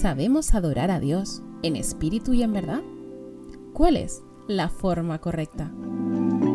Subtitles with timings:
[0.00, 2.82] ¿Sabemos adorar a Dios en espíritu y en verdad?
[3.72, 5.72] ¿Cuál es la forma correcta?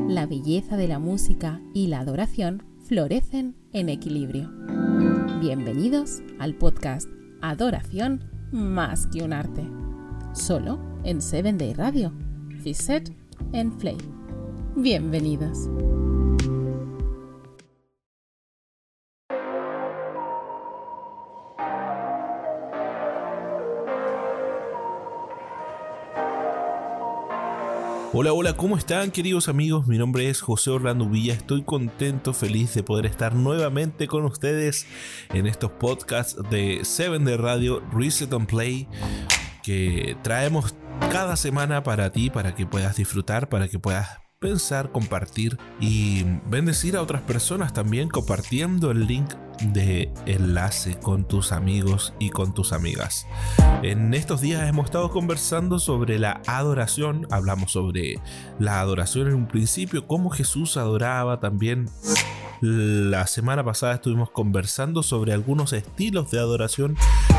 [0.08, 4.50] La belleza de la música y la adoración florecen en equilibrio.
[5.42, 7.10] Bienvenidos al podcast
[7.42, 8.24] Adoración
[8.54, 9.70] más que un arte.
[10.32, 12.14] Solo en 7 Day Radio,
[12.62, 13.14] Fiset
[13.52, 13.98] en Play.
[14.78, 15.68] Bienvenidos.
[28.16, 29.88] Hola, hola, ¿cómo están queridos amigos?
[29.88, 34.86] Mi nombre es José Orlando Villa, estoy contento, feliz de poder estar nuevamente con ustedes
[35.34, 38.88] en estos podcasts de 7 de Radio Reset and Play
[39.64, 40.76] que traemos
[41.12, 46.98] cada semana para ti, para que puedas disfrutar, para que puedas pensar, compartir y bendecir
[46.98, 49.34] a otras personas también compartiendo el link
[49.72, 53.26] de enlace con tus amigos y con tus amigas.
[53.84, 58.16] En estos días hemos estado conversando sobre la adoración, hablamos sobre
[58.60, 61.90] la adoración en un principio, cómo Jesús adoraba también
[62.62, 66.96] la semana pasada estuvimos conversando sobre algunos estilos de adoración,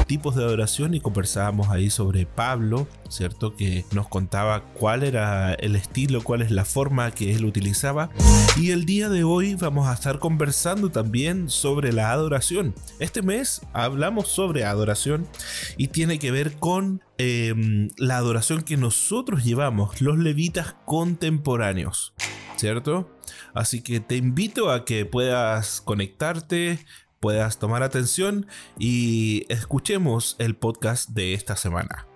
[0.06, 3.56] tipos de adoración y conversábamos ahí sobre Pablo, ¿cierto?
[3.56, 8.10] Que nos contaba cuál era el estilo, cuál es la forma que él utilizaba.
[8.56, 12.74] Y el día de hoy vamos a estar conversando también sobre la adoración.
[12.98, 15.26] Este mes hablamos sobre adoración
[15.76, 22.14] y tiene que ver con em, la adoración que nosotros llevamos, los levitas contemporáneos,
[22.56, 23.13] ¿cierto?
[23.54, 26.84] Así que te invito a que puedas conectarte,
[27.20, 28.46] puedas tomar atención
[28.78, 32.08] y escuchemos el podcast de esta semana.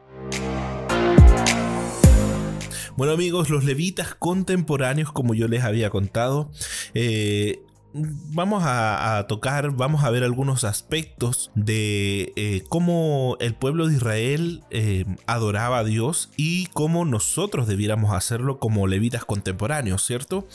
[2.97, 6.50] Bueno amigos, los levitas contemporáneos, como yo les había contado,
[6.94, 13.94] eh, vamos a, tocar, vamos a ver algunos aspectos de eh, cómo el pueblo de
[13.94, 20.47] Israel eh, adoraba a Dios y cómo nosotros debiéramos hacerlo como levitas contemporáneos, ¿cierto?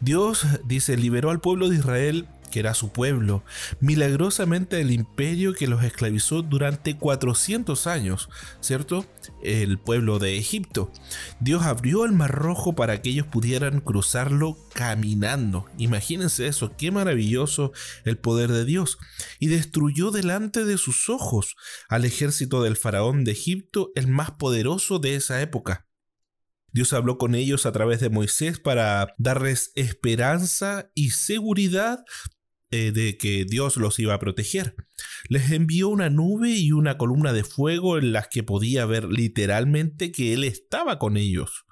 [0.00, 3.42] Dios dice, liberó al pueblo de Israel que era su pueblo,
[3.80, 8.28] milagrosamente el imperio que los esclavizó durante 400 años,
[8.60, 9.04] ¿cierto?
[9.42, 10.92] El pueblo de Egipto.
[11.40, 15.66] Dios abrió el mar rojo para que ellos pudieran cruzarlo caminando.
[15.78, 17.72] Imagínense eso, qué maravilloso
[18.04, 18.98] el poder de Dios.
[19.40, 21.56] Y destruyó delante de sus ojos
[21.88, 25.88] al ejército del faraón de Egipto, el más poderoso de esa época.
[26.74, 32.04] Dios habló con ellos a través de Moisés para darles esperanza y seguridad
[32.74, 34.74] eh, de que Dios los iba a proteger.
[35.28, 40.10] Les envió una nube y una columna de fuego en las que podía ver literalmente
[40.10, 41.66] que Él estaba con ellos.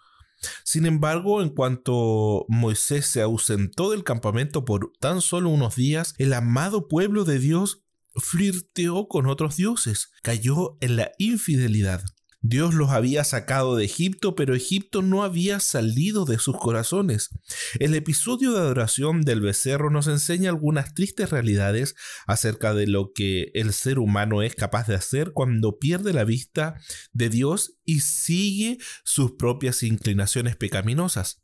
[0.62, 6.32] Sin embargo, en cuanto Moisés se ausentó del campamento por tan solo unos días, el
[6.34, 7.82] amado pueblo de Dios
[8.14, 12.04] flirteó con otros dioses, cayó en la infidelidad.
[12.44, 17.30] Dios los había sacado de Egipto, pero Egipto no había salido de sus corazones.
[17.78, 21.94] El episodio de adoración del becerro nos enseña algunas tristes realidades
[22.26, 26.80] acerca de lo que el ser humano es capaz de hacer cuando pierde la vista
[27.12, 31.42] de Dios y sigue sus propias inclinaciones pecaminosas.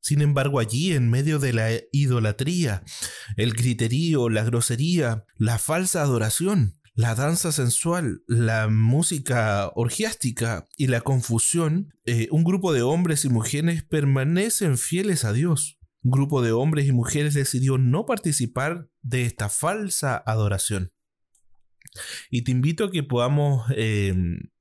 [0.00, 2.82] Sin embargo, allí, en medio de la idolatría,
[3.36, 11.00] el griterío, la grosería, la falsa adoración, la danza sensual, la música orgiástica y la
[11.00, 15.78] confusión, eh, un grupo de hombres y mujeres permanecen fieles a Dios.
[16.02, 20.92] Un grupo de hombres y mujeres decidió no participar de esta falsa adoración.
[22.30, 24.12] Y te invito a que podamos eh,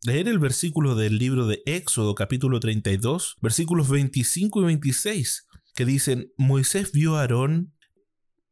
[0.03, 6.31] leer el versículo del libro de Éxodo capítulo 32, versículos 25 y 26, que dicen,
[6.37, 7.73] Moisés vio a Aarón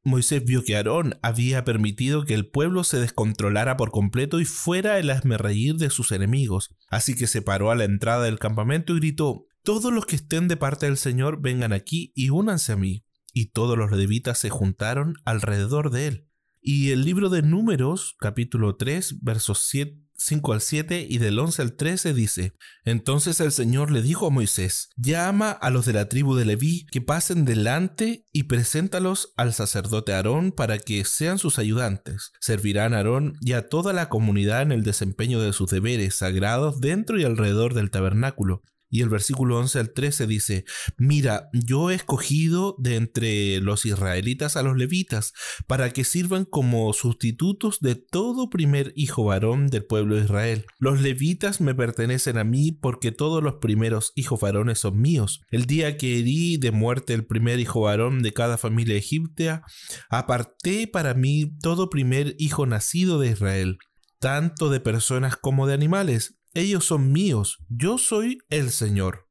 [0.05, 4.99] Moisés vio que Aarón había permitido que el pueblo se descontrolara por completo y fuera
[4.99, 6.69] el reír de sus enemigos.
[6.89, 10.47] Así que se paró a la entrada del campamento y gritó, Todos los que estén
[10.47, 13.03] de parte del Señor vengan aquí y únanse a mí.
[13.33, 16.27] Y todos los levitas se juntaron alrededor de él.
[16.61, 21.62] Y el libro de Números, capítulo 3, versos 7 5 al 7 y del 11
[21.62, 22.53] al 13 dice,
[22.84, 26.85] Entonces el Señor le dijo a Moisés, llama a los de la tribu de Leví
[26.91, 32.32] que pasen delante y preséntalos al sacerdote Aarón para que sean sus ayudantes.
[32.40, 36.79] Servirán a Aarón y a toda la comunidad en el desempeño de sus deberes sagrados
[36.79, 38.64] dentro y alrededor del tabernáculo.
[38.90, 40.66] Y el versículo 11 al 13 dice,
[40.97, 45.34] mira, yo he escogido de entre los israelitas a los levitas
[45.67, 50.66] para que sirvan como sustitutos de todo primer hijo varón del pueblo de Israel.
[50.79, 55.41] Los levitas me pertenecen a mí porque todos los primeros hijos varones son míos.
[55.49, 59.64] El día que herí de muerte el primer hijo varón de cada familia egipcia,
[60.09, 63.78] aparté para mí todo primer hijo nacido de Israel
[64.20, 66.40] tanto de personas como de animales.
[66.55, 69.28] Ellos son míos, yo soy el Señor.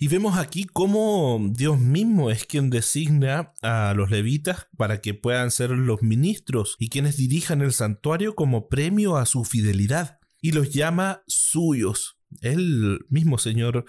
[0.00, 5.52] Y vemos aquí cómo Dios mismo es quien designa a los levitas para que puedan
[5.52, 10.18] ser los ministros y quienes dirijan el santuario como premio a su fidelidad.
[10.40, 12.18] Y los llama suyos.
[12.40, 13.84] El mismo Señor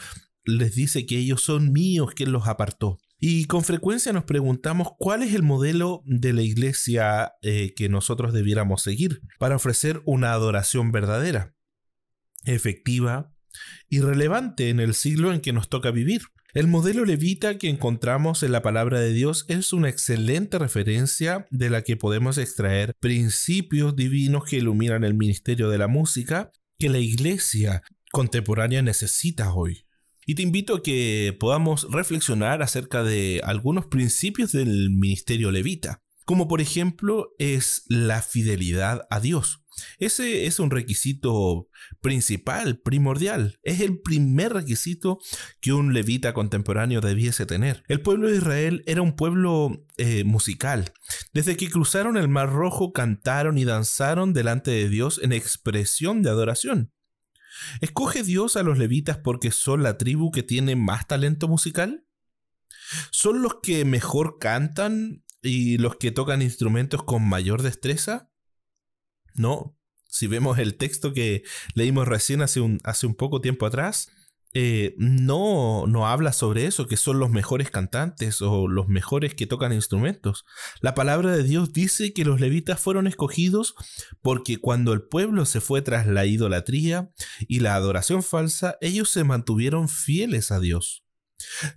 [0.45, 2.99] les dice que ellos son míos, quien los apartó.
[3.19, 8.31] Y con frecuencia nos preguntamos cuál es el modelo de la iglesia eh, que nosotros
[8.31, 11.52] debiéramos seguir para ofrecer una adoración verdadera,
[12.45, 13.33] efectiva
[13.89, 16.21] y relevante en el siglo en que nos toca vivir.
[16.53, 21.71] El modelo levita que encontramos en la palabra de Dios es una excelente referencia de
[21.71, 26.99] la que podemos extraer principios divinos que iluminan el ministerio de la música que la
[26.99, 27.81] iglesia
[28.11, 29.85] contemporánea necesita hoy.
[30.27, 36.47] Y te invito a que podamos reflexionar acerca de algunos principios del ministerio levita, como
[36.47, 39.62] por ejemplo es la fidelidad a Dios.
[39.97, 41.67] Ese es un requisito
[42.01, 43.59] principal, primordial.
[43.63, 45.19] Es el primer requisito
[45.61, 47.83] que un levita contemporáneo debiese tener.
[47.87, 50.93] El pueblo de Israel era un pueblo eh, musical.
[51.33, 56.29] Desde que cruzaron el Mar Rojo cantaron y danzaron delante de Dios en expresión de
[56.29, 56.91] adoración.
[57.81, 62.05] ¿Escoge Dios a los levitas porque son la tribu que tiene más talento musical?
[63.11, 68.32] ¿Son los que mejor cantan y los que tocan instrumentos con mayor destreza?
[69.35, 69.77] No.
[70.07, 71.43] Si vemos el texto que
[71.73, 72.79] leímos recién hace un,
[73.17, 74.09] poco tiempo atrás,
[74.53, 79.47] eh, no, no habla sobre eso, que son los mejores cantantes o los mejores que
[79.47, 80.45] tocan instrumentos.
[80.81, 83.73] La palabra de Dios dice que los levitas fueron escogidos
[84.21, 87.11] porque cuando el pueblo se fue tras la idolatría
[87.47, 91.03] y la adoración falsa, ellos se mantuvieron fieles a Dios.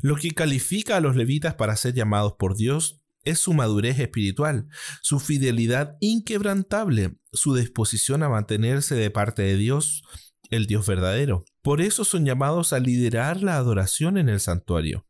[0.00, 4.69] Lo que califica a los levitas para ser llamados por Dios es su madurez espiritual,
[5.02, 10.03] su fidelidad inquebrantable, su disposición a mantenerse de parte de Dios,
[10.50, 11.44] el Dios verdadero.
[11.62, 15.06] Por eso son llamados a liderar la adoración en el santuario.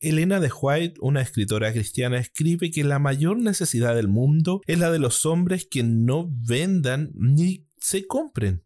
[0.00, 4.90] Elena de White, una escritora cristiana, escribe que la mayor necesidad del mundo es la
[4.90, 8.64] de los hombres que no vendan ni se compren.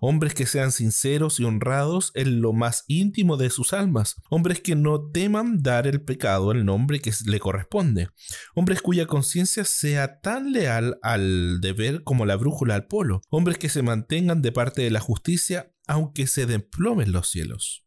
[0.00, 4.16] Hombres que sean sinceros y honrados en lo más íntimo de sus almas.
[4.30, 8.08] Hombres que no teman dar el pecado el nombre que le corresponde.
[8.54, 13.22] Hombres cuya conciencia sea tan leal al deber como la brújula al polo.
[13.30, 17.81] Hombres que se mantengan de parte de la justicia aunque se desplomen los cielos.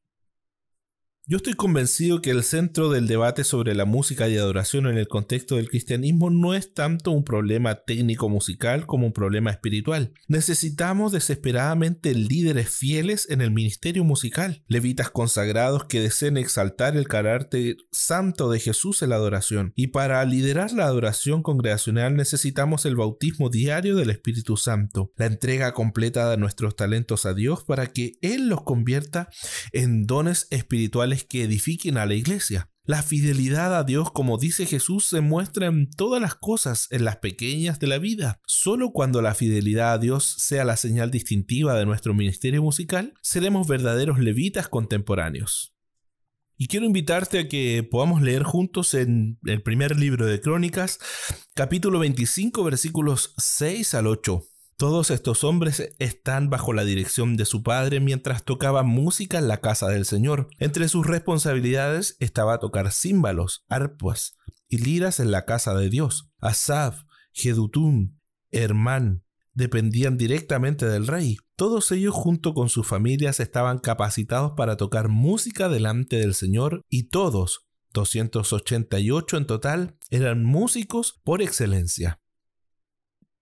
[1.28, 5.08] Yo estoy convencido que el centro del debate sobre la música y adoración en el
[5.08, 10.14] contexto del cristianismo no es tanto un problema técnico musical como un problema espiritual.
[10.28, 17.78] Necesitamos desesperadamente líderes fieles en el ministerio musical, levitas consagrados que deseen exaltar el carácter
[17.92, 19.74] santo de Jesús en la adoración.
[19.76, 25.74] Y para liderar la adoración congregacional necesitamos el bautismo diario del Espíritu Santo, la entrega
[25.74, 29.28] completa de nuestros talentos a Dios para que Él los convierta
[29.72, 32.70] en dones espirituales que edifiquen a la iglesia.
[32.84, 37.18] La fidelidad a Dios, como dice Jesús, se muestra en todas las cosas, en las
[37.18, 38.40] pequeñas de la vida.
[38.46, 43.68] Solo cuando la fidelidad a Dios sea la señal distintiva de nuestro ministerio musical, seremos
[43.68, 45.76] verdaderos levitas contemporáneos.
[46.58, 51.00] Y quiero invitarte a que podamos leer juntos en el primer libro de Crónicas,
[51.54, 54.44] capítulo 25, versículos 6 al 8.
[54.78, 59.62] Todos estos hombres están bajo la dirección de su padre mientras tocaba música en la
[59.62, 60.50] casa del Señor.
[60.60, 64.36] Entre sus responsabilidades estaba tocar címbalos, arpas
[64.68, 66.30] y liras en la casa de Dios.
[66.40, 68.20] Asaf, Jedutún,
[68.52, 71.38] Hermán dependían directamente del rey.
[71.56, 77.04] Todos ellos junto con sus familias estaban capacitados para tocar música delante del Señor y
[77.04, 82.20] todos, 288 en total, eran músicos por excelencia.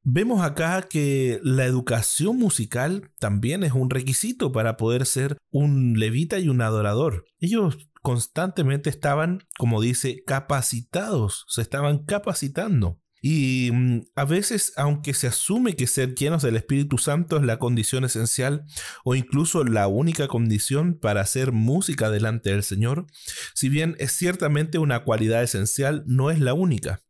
[0.06, 6.40] Vemos acá que la educación musical también es un requisito para poder ser un levita
[6.40, 7.24] y un adorador.
[7.40, 13.00] Ellos constantemente estaban, como dice, capacitados, se estaban capacitando.
[13.22, 17.58] Y mm, a veces, aunque se asume que ser llenos del Espíritu Santo es la
[17.58, 18.66] condición esencial
[19.06, 23.08] o incluso la única condición para hacer música delante del Señor,
[23.56, 27.02] si bien es ciertamente una cualidad esencial, no es la única.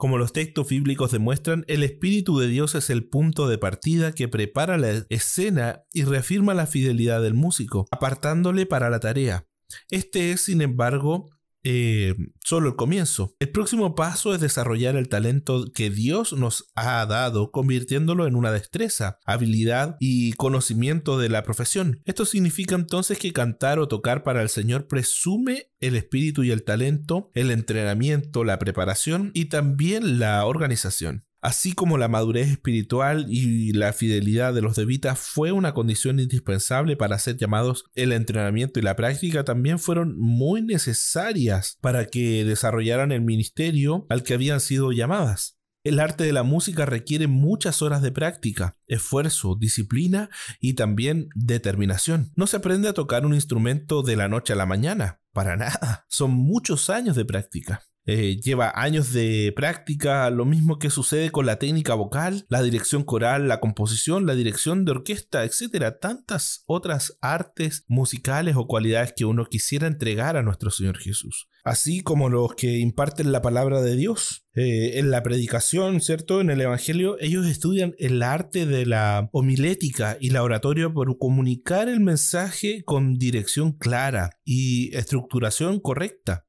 [0.00, 4.28] Como los textos bíblicos demuestran, el Espíritu de Dios es el punto de partida que
[4.28, 9.46] prepara la escena y reafirma la fidelidad del músico, apartándole para la tarea.
[9.90, 11.28] Este es, sin embargo,
[11.64, 13.34] eh, solo el comienzo.
[13.38, 18.52] El próximo paso es desarrollar el talento que Dios nos ha dado, convirtiéndolo en una
[18.52, 22.00] destreza, habilidad y conocimiento de la profesión.
[22.04, 26.64] Esto significa entonces que cantar o tocar para el Señor presume el espíritu y el
[26.64, 31.24] talento, el entrenamiento, la preparación y también la organización.
[31.42, 36.96] Así como la madurez espiritual y la fidelidad de los levitas fue una condición indispensable
[36.96, 43.10] para ser llamados, el entrenamiento y la práctica también fueron muy necesarias para que desarrollaran
[43.10, 45.56] el ministerio al que habían sido llamadas.
[45.82, 50.28] El arte de la música requiere muchas horas de práctica, esfuerzo, disciplina
[50.60, 52.32] y también determinación.
[52.36, 56.04] No se aprende a tocar un instrumento de la noche a la mañana, para nada.
[56.08, 57.82] Son muchos años de práctica.
[58.12, 63.04] Eh, lleva años de práctica, lo mismo que sucede con la técnica vocal, la dirección
[63.04, 69.26] coral, la composición, la dirección de orquesta, etcétera, tantas otras artes musicales o cualidades que
[69.26, 71.46] uno quisiera entregar a nuestro Señor Jesús.
[71.62, 74.44] Así como los que imparten la palabra de Dios.
[74.56, 76.40] Eh, en la predicación, ¿cierto?
[76.40, 81.88] En el Evangelio, ellos estudian el arte de la homilética y la oratoria por comunicar
[81.88, 86.46] el mensaje con dirección clara y estructuración correcta.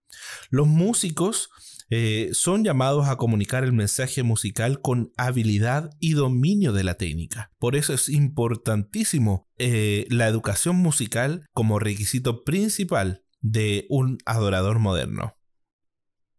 [0.49, 1.49] Los músicos
[1.93, 7.51] eh, son llamados a comunicar el mensaje musical con habilidad y dominio de la técnica.
[7.59, 15.35] Por eso es importantísimo eh, la educación musical como requisito principal de un adorador moderno.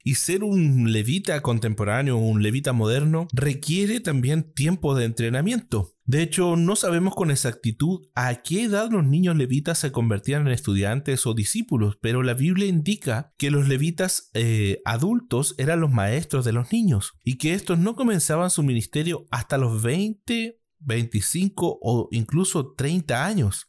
[0.05, 5.92] Y ser un levita contemporáneo un levita moderno requiere también tiempo de entrenamiento.
[6.05, 10.53] De hecho, no sabemos con exactitud a qué edad los niños levitas se convertían en
[10.53, 16.45] estudiantes o discípulos, pero la Biblia indica que los levitas eh, adultos eran los maestros
[16.45, 22.09] de los niños y que estos no comenzaban su ministerio hasta los 20, 25 o
[22.11, 23.69] incluso 30 años.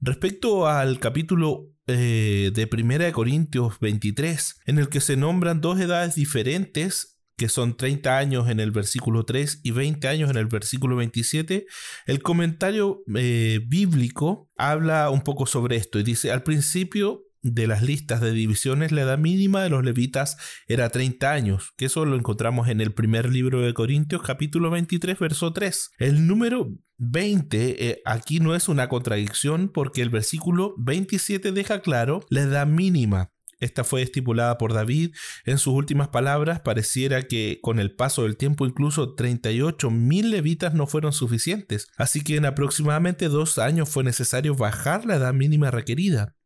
[0.00, 6.16] Respecto al capítulo eh, de 1 Corintios 23, en el que se nombran dos edades
[6.16, 10.96] diferentes que son 30 años en el versículo 3 y 20 años en el versículo
[10.96, 11.66] 27,
[12.06, 17.82] el comentario eh, bíblico habla un poco sobre esto y dice, al principio de las
[17.82, 22.16] listas de divisiones, la edad mínima de los levitas era 30 años, que eso lo
[22.16, 25.92] encontramos en el primer libro de Corintios, capítulo 23, verso 3.
[25.98, 32.20] El número 20 eh, aquí no es una contradicción porque el versículo 27 deja claro
[32.30, 33.30] la edad mínima
[33.60, 36.60] esta fue estipulada por David en sus últimas palabras.
[36.60, 42.22] Pareciera que con el paso del tiempo incluso 38 mil levitas no fueron suficientes, así
[42.22, 46.36] que en aproximadamente dos años fue necesario bajar la edad mínima requerida.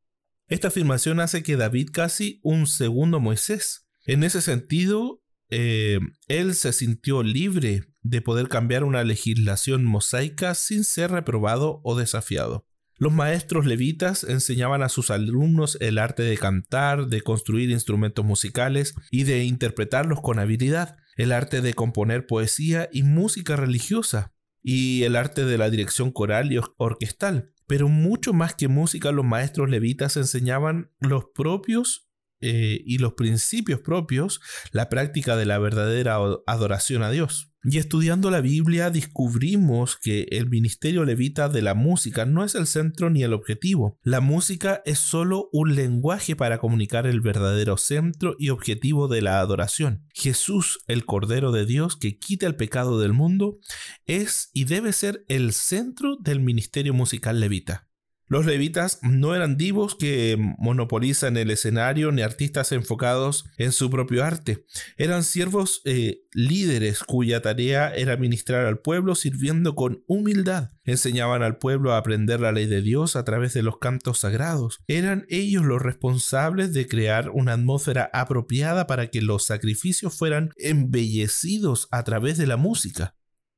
[0.49, 3.87] Esta afirmación hace que David casi un segundo Moisés.
[4.04, 10.85] En ese sentido, eh, él se sintió libre de poder cambiar una legislación mosaica sin
[10.85, 12.66] ser reprobado o desafiado.
[12.96, 18.94] Los maestros levitas enseñaban a sus alumnos el arte de cantar, de construir instrumentos musicales
[19.11, 24.32] y de interpretarlos con habilidad, el arte de componer poesía y música religiosa,
[24.62, 27.52] y el arte de la dirección coral y orquestal.
[27.66, 32.08] Pero mucho más que música, los maestros levitas enseñaban los propios
[32.40, 34.40] eh, y los principios propios,
[34.72, 37.51] la práctica de la verdadera adoración a Dios.
[37.64, 42.66] Y estudiando la Biblia descubrimos que el ministerio levita de la música no es el
[42.66, 44.00] centro ni el objetivo.
[44.02, 49.38] La música es solo un lenguaje para comunicar el verdadero centro y objetivo de la
[49.38, 50.09] adoración.
[50.12, 53.61] Jesús, el Cordero de Dios que quita el pecado del mundo,
[54.07, 57.91] es y debe ser el centro del ministerio musical levita.
[58.32, 64.24] Los levitas no eran divos que monopolizan el escenario ni artistas enfocados en su propio
[64.24, 64.64] arte.
[64.96, 70.70] Eran siervos eh, líderes cuya tarea era ministrar al pueblo sirviendo con humildad.
[70.84, 74.80] Enseñaban al pueblo a aprender la ley de Dios a través de los cantos sagrados.
[74.86, 81.86] Eran ellos los responsables de crear una atmósfera apropiada para que los sacrificios fueran embellecidos
[81.90, 83.14] a través de la música.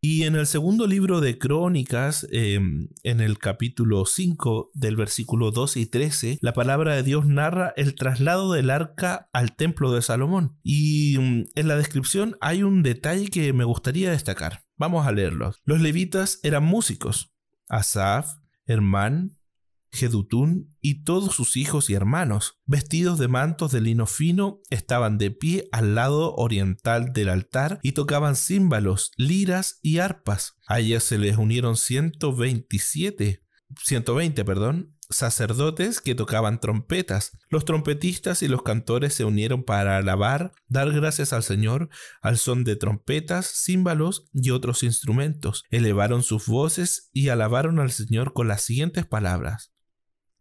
[0.06, 5.80] Y en el segundo libro de Crónicas, em, en el capítulo 5 del versículo 12
[5.80, 10.58] y 13, la palabra de Dios narra el traslado del arca al templo de Salomón.
[10.62, 14.64] Y mm, en la descripción hay un detalle que me gustaría destacar.
[14.76, 15.54] Vamos a leerlo.
[15.64, 17.34] Los levitas eran músicos.
[17.70, 18.30] Asaf,
[18.66, 19.38] Hermán,
[19.94, 25.30] Jedutún y todos sus hijos y hermanos, vestidos de mantos de lino fino, estaban de
[25.30, 30.56] pie al lado oriental del altar y tocaban címbalos, liras y arpas.
[30.66, 33.44] A ellas se les unieron 127,
[33.84, 37.38] 120, perdón, sacerdotes que tocaban trompetas.
[37.48, 41.88] Los trompetistas y los cantores se unieron para alabar, dar gracias al Señor
[42.20, 45.62] al son de trompetas, címbalos y otros instrumentos.
[45.70, 49.73] Elevaron sus voces y alabaron al Señor con las siguientes palabras.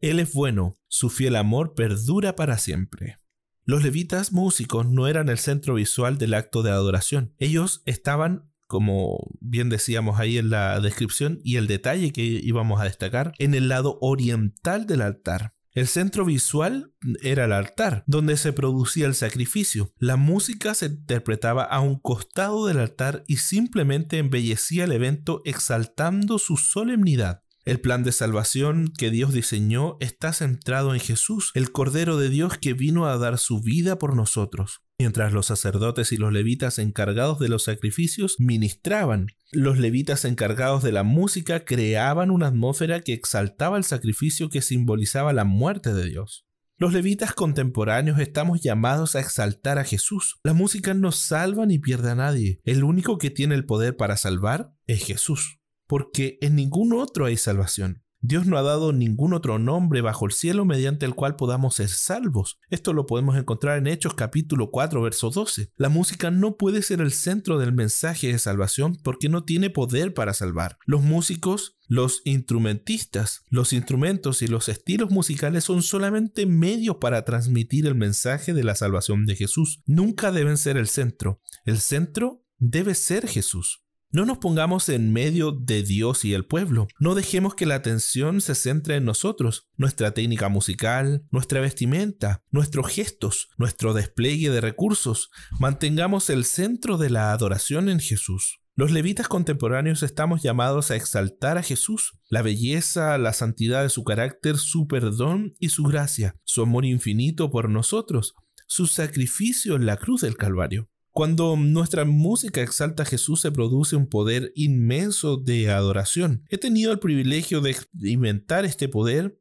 [0.04, 3.20] Él es bueno, su fiel amor perdura para siempre.
[3.64, 7.34] Los levitas músicos no eran el centro visual del acto de adoración.
[7.38, 12.84] Ellos estaban, como bien decíamos ahí en la descripción y el detalle que íbamos a
[12.84, 15.56] destacar, en el lado oriental del altar.
[15.72, 19.94] El centro visual era el altar, donde se producía el sacrificio.
[20.00, 26.40] La música se interpretaba a un costado del altar y simplemente embellecía el evento exaltando
[26.40, 27.43] su solemnidad.
[27.66, 32.58] El plan de salvación que Dios diseñó está centrado en Jesús, el Cordero de Dios
[32.58, 34.82] que vino a dar su vida por nosotros.
[35.00, 40.92] Mientras los sacerdotes y los levitas encargados de los sacrificios ministraban, los levitas encargados de
[40.92, 46.46] la música creaban una atmósfera que exaltaba el sacrificio que simbolizaba la muerte de Dios.
[46.78, 50.38] Los levitas contemporáneos estamos llamados a exaltar a Jesús.
[50.44, 52.60] La música no salva ni pierde a nadie.
[52.66, 57.38] El único que tiene el poder para salvar es Jesús porque en ningún otro hay
[57.38, 58.04] salvación.
[58.26, 61.90] Dios no ha dado ningún otro nombre bajo el cielo mediante el cual podamos ser
[61.90, 62.58] salvos.
[62.70, 65.74] Esto lo podemos encontrar en Hechos capítulo 4, verso 12.
[65.76, 70.14] La música no puede ser el centro del mensaje de salvación porque no tiene poder
[70.14, 70.78] para salvar.
[70.86, 77.88] Los músicos, los instrumentistas, los instrumentos y los estilos musicales son solamente medios para transmitir
[77.88, 79.82] el mensaje de la salvación de Jesús.
[79.86, 81.42] Nunca deben ser el centro.
[81.66, 83.83] El centro debe ser Jesús.
[84.16, 86.88] No nos pongamos en medio de Dios y el pueblo.
[87.00, 92.90] No dejemos que la atención se centre en nosotros, nuestra técnica musical, nuestra vestimenta, nuestros
[92.90, 95.32] gestos, nuestro despliegue de recursos.
[95.60, 98.60] Mantengamos el centro de la adoración en Jesús.
[98.76, 104.04] Los levitas contemporáneos estamos llamados a exaltar a Jesús, la belleza, la santidad de su
[104.04, 108.36] carácter, su perdón y su gracia, su amor infinito por nosotros,
[108.68, 110.88] su sacrificio en la cruz del Calvario.
[111.14, 116.44] Cuando nuestra música exalta a Jesús se produce un poder inmenso de adoración.
[116.50, 119.40] He tenido el privilegio de experimentar este poder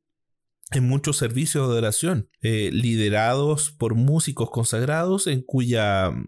[0.70, 6.24] en muchos servicios de adoración, eh, liderados por músicos consagrados en cuya mm,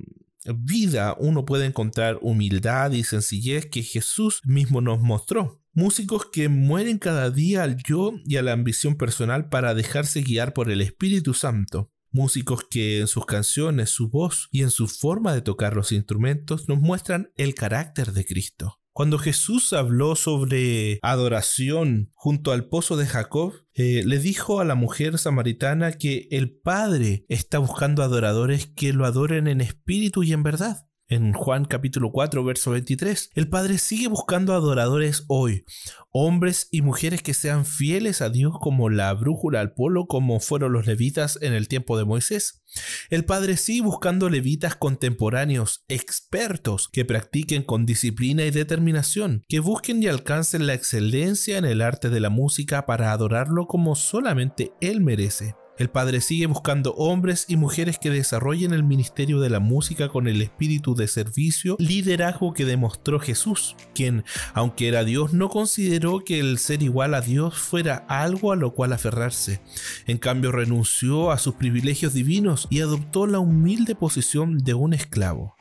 [0.64, 5.60] vida uno puede encontrar humildad y sencillez que Jesús mismo nos mostró.
[5.74, 10.54] Músicos que mueren cada día al yo y a la ambición personal para dejarse guiar
[10.54, 15.34] por el Espíritu Santo músicos que en sus canciones, su voz y en su forma
[15.34, 18.80] de tocar los instrumentos nos muestran el carácter de Cristo.
[18.92, 24.76] Cuando Jesús habló sobre adoración junto al pozo de Jacob, eh, le dijo a la
[24.76, 30.44] mujer samaritana que el Padre está buscando adoradores que lo adoren en espíritu y en
[30.44, 30.86] verdad.
[31.06, 35.66] En Juan capítulo 4, verso 23, el Padre sigue buscando adoradores hoy,
[36.10, 40.72] hombres y mujeres que sean fieles a Dios como la brújula al polo, como fueron
[40.72, 42.62] los levitas en el tiempo de Moisés.
[43.10, 50.02] El Padre sigue buscando levitas contemporáneos, expertos, que practiquen con disciplina y determinación, que busquen
[50.02, 55.02] y alcancen la excelencia en el arte de la música para adorarlo como solamente Él
[55.02, 55.54] merece.
[55.76, 60.28] El Padre sigue buscando hombres y mujeres que desarrollen el ministerio de la música con
[60.28, 66.38] el espíritu de servicio, liderazgo que demostró Jesús, quien, aunque era Dios, no consideró que
[66.38, 69.60] el ser igual a Dios fuera algo a lo cual aferrarse.
[70.06, 75.56] En cambio, renunció a sus privilegios divinos y adoptó la humilde posición de un esclavo.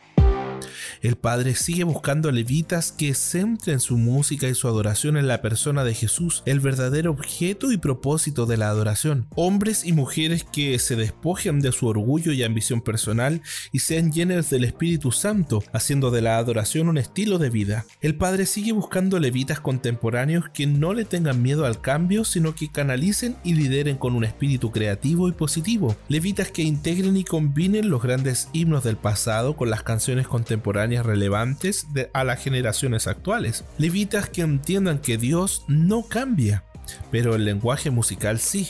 [1.03, 5.83] El Padre sigue buscando levitas que centren su música y su adoración en la persona
[5.83, 9.27] de Jesús, el verdadero objeto y propósito de la adoración.
[9.35, 13.41] Hombres y mujeres que se despojen de su orgullo y ambición personal
[13.73, 17.85] y sean llenos del Espíritu Santo, haciendo de la adoración un estilo de vida.
[17.99, 22.71] El Padre sigue buscando levitas contemporáneos que no le tengan miedo al cambio, sino que
[22.71, 25.97] canalicen y lideren con un espíritu creativo y positivo.
[26.07, 31.87] Levitas que integren y combinen los grandes himnos del pasado con las canciones contemporáneas relevantes
[32.13, 33.63] a las generaciones actuales.
[33.77, 36.65] Levitas que entiendan que Dios no cambia,
[37.11, 38.69] pero el lenguaje musical sí.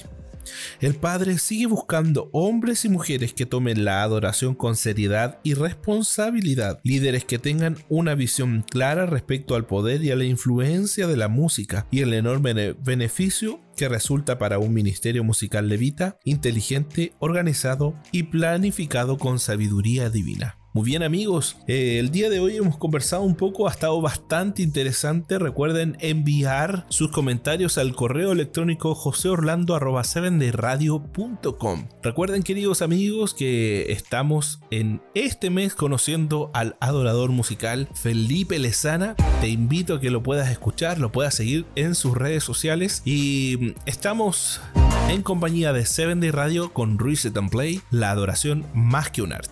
[0.81, 6.79] El Padre sigue buscando hombres y mujeres que tomen la adoración con seriedad y responsabilidad,
[6.83, 11.27] líderes que tengan una visión clara respecto al poder y a la influencia de la
[11.27, 18.23] música y el enorme beneficio que resulta para un ministerio musical levita, inteligente, organizado y
[18.23, 20.62] planificado con sabiduría divina.
[20.75, 24.63] Muy bien amigos, eh, el día de hoy hemos conversado un poco, ha estado bastante
[24.63, 25.38] interesante.
[25.38, 31.88] Recuerden enviar sus comentarios al correo electrónico joseorlando.com.
[32.01, 39.15] Recuerden queridos amigos que estamos en este mes conociendo al adorador musical Felipe Lezana.
[39.41, 43.75] Te invito a que lo puedas escuchar, lo puedas seguir en sus redes sociales y
[43.86, 44.59] estamos
[45.07, 49.33] en compañía de 7 Day Radio con Reset and Play, la adoración más que un
[49.33, 49.51] arte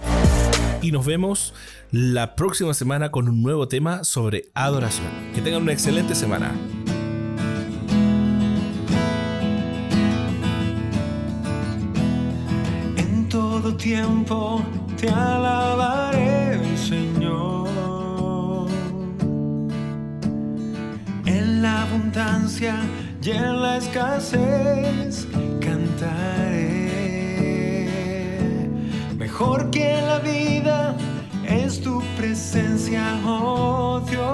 [0.81, 1.53] y nos vemos
[1.91, 5.07] la próxima semana con un nuevo tema sobre adoración.
[5.33, 6.51] Que tengan una excelente semana.
[12.97, 14.63] En todo tiempo
[14.99, 17.69] te alabaré, Señor.
[21.25, 22.75] En la abundancia
[23.23, 25.27] y en la escasez
[25.59, 26.40] cantaré.
[29.41, 30.95] Mejor que la vida
[31.43, 34.29] es tu presencia, oh Dios.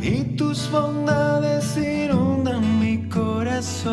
[0.00, 3.90] Y tus bondades inundan mi corazón.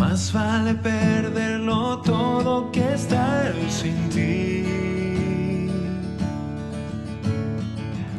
[0.00, 4.64] Más vale perderlo todo que estar sin ti.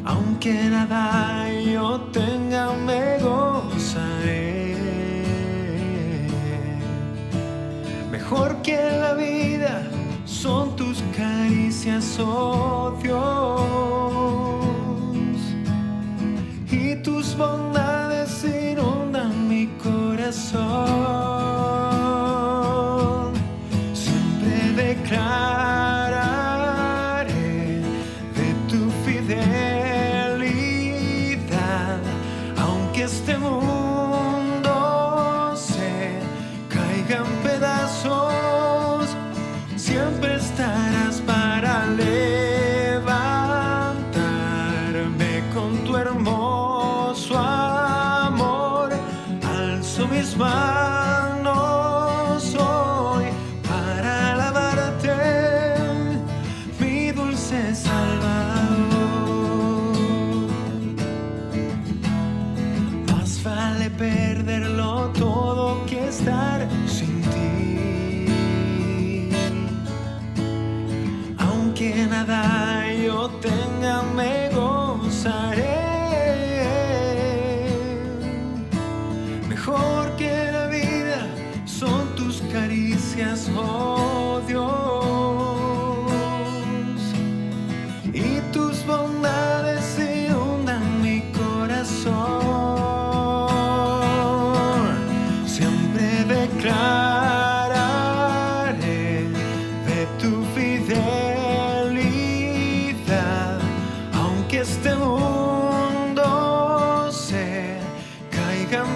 [0.06, 2.35] Aunque nada yo tenga,
[8.28, 9.84] Mejor que la vida
[10.26, 13.62] son tus caricias, oh Dios.
[16.72, 21.25] Y tus bondades inundan mi corazón.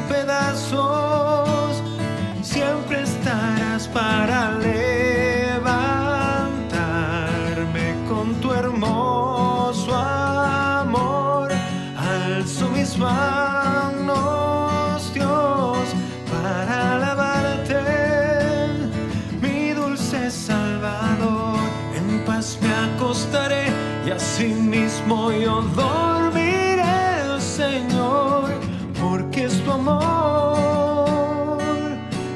[0.10, 1.84] Pedazos,
[2.42, 4.79] siempre estarás para levantarme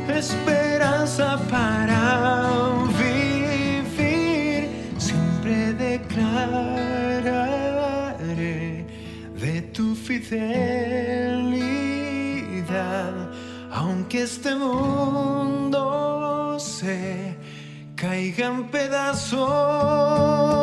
[0.07, 2.49] esperanza para
[2.97, 4.69] vivir.
[4.97, 6.45] Siempre declararé
[9.39, 10.53] de tu fidelidad,
[13.71, 17.35] aunque este mundo se
[17.95, 20.62] caiga en pedazos.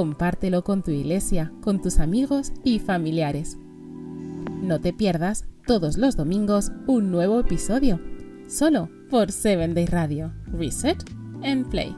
[0.00, 3.58] Compártelo con tu iglesia, con tus amigos y familiares.
[4.62, 8.00] No te pierdas todos los domingos un nuevo episodio,
[8.48, 10.32] solo por 7 Day Radio.
[10.46, 11.04] Reset
[11.42, 11.94] and Play.